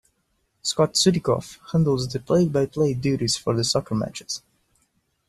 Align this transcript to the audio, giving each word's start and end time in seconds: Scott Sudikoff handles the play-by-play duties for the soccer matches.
Scott 0.63 0.95
Sudikoff 0.95 1.59
handles 1.73 2.07
the 2.07 2.19
play-by-play 2.19 2.95
duties 2.95 3.37
for 3.37 3.53
the 3.55 3.63
soccer 3.63 3.93
matches. 3.93 4.41